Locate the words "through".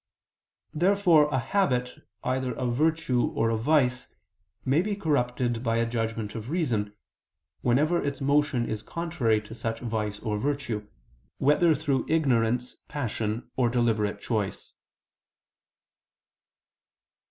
11.75-12.07